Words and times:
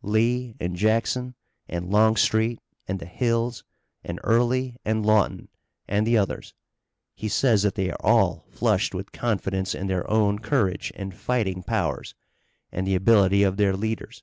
Lee 0.00 0.54
and 0.60 0.76
Jackson 0.76 1.34
and 1.66 1.90
Longstreet 1.90 2.60
and 2.86 3.00
the 3.00 3.04
Hills 3.06 3.64
and 4.04 4.20
Early 4.22 4.76
and 4.84 5.04
Lawton 5.04 5.48
and 5.88 6.06
the 6.06 6.16
others. 6.16 6.54
He 7.16 7.26
says 7.28 7.64
that 7.64 7.74
they 7.74 7.90
are 7.90 7.96
all 8.00 8.46
flushed 8.48 8.94
with 8.94 9.10
confidence 9.10 9.74
in 9.74 9.88
their 9.88 10.08
own 10.08 10.38
courage 10.38 10.92
and 10.94 11.12
fighting 11.12 11.64
powers 11.64 12.14
and 12.70 12.86
the 12.86 12.94
ability 12.94 13.42
of 13.42 13.56
their 13.56 13.74
leaders. 13.74 14.22